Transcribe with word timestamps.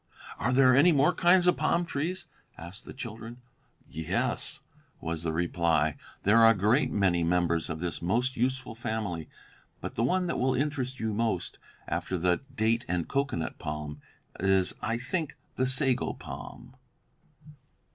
"Are 0.39 0.51
there 0.51 0.75
any 0.75 0.91
more 0.91 1.13
kinds 1.13 1.45
of 1.45 1.57
palm 1.57 1.85
trees?" 1.85 2.25
asked 2.57 2.85
the 2.85 2.91
children. 2.93 3.39
"Yes," 3.87 4.61
was 4.99 5.21
the 5.21 5.31
reply; 5.31 5.95
"there 6.23 6.37
are 6.37 6.49
a 6.49 6.57
great 6.57 6.89
many 6.89 7.23
members 7.23 7.69
of 7.69 7.79
this 7.81 8.01
most 8.01 8.35
useful 8.35 8.73
family, 8.73 9.29
but 9.79 9.93
the 9.93 10.03
one 10.03 10.25
that 10.25 10.39
will 10.39 10.55
interest 10.55 10.99
you 10.99 11.13
most, 11.13 11.59
after 11.87 12.17
the 12.17 12.39
date 12.55 12.83
and 12.87 13.07
cocoanut 13.07 13.59
palm, 13.59 14.01
is, 14.39 14.73
I 14.81 14.97
think, 14.97 15.37
the 15.55 15.67
sago 15.67 16.13
palm." 16.13 16.75